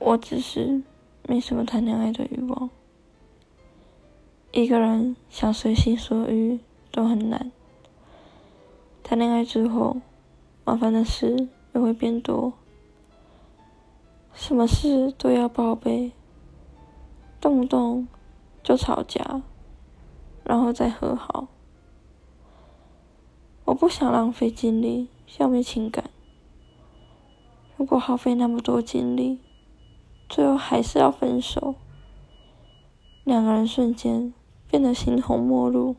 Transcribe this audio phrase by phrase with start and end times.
[0.00, 0.82] 我只是
[1.28, 2.70] 没什么谈恋爱的欲望。
[4.50, 6.58] 一个人想随心所欲
[6.90, 7.52] 都很难。
[9.04, 9.98] 谈恋爱之后，
[10.64, 12.54] 麻烦的事又会变多，
[14.32, 16.12] 什么事都要报备，
[17.38, 18.08] 动不动
[18.62, 19.42] 就吵架，
[20.42, 21.48] 然后再和好。
[23.66, 26.10] 我不想浪费精力消灭情感。
[27.76, 29.38] 如果耗费那么多精力，
[30.30, 31.74] 最后还是要分手，
[33.24, 34.32] 两个人瞬间
[34.70, 35.96] 变得形同陌路。